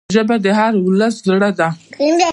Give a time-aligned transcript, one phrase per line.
[0.15, 1.69] ژبه د هر ولس زړه ده